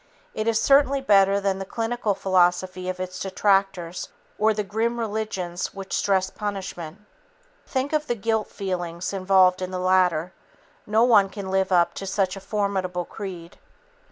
[0.33, 5.75] It is certainly better than the cynical philosophy of its detractors or the grim religions
[5.75, 7.01] which stress punishment.
[7.67, 10.33] Think of the guilt feelings involved in the latter.
[10.87, 13.59] No one can live up to such a formidable creed.